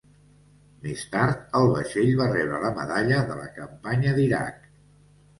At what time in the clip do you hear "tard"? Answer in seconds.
1.15-1.43